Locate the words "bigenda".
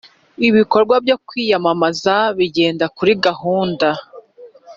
2.37-2.85